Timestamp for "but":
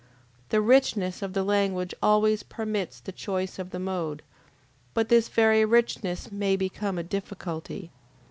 4.95-5.09